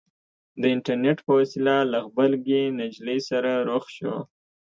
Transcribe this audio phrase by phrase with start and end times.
[0.61, 4.15] د اينټرنېټ په وسيله له غبرګې نجلۍ سره رخ شو.